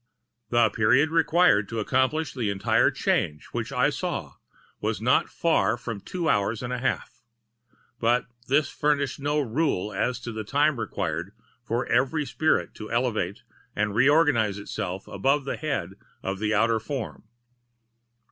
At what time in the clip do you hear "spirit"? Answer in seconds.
12.25-12.73